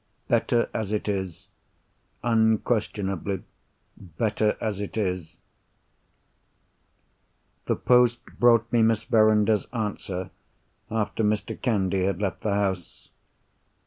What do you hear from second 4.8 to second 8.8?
is. The post brought